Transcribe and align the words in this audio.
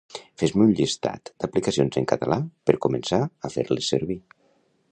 Fes-me 0.41 0.63
un 0.67 0.71
llistat 0.79 1.29
d'aplicacions 1.43 1.99
en 2.01 2.07
català 2.13 2.37
per 2.69 2.77
començar 2.87 3.21
a 3.27 3.53
fer-les 3.57 3.91
servir 3.95 4.19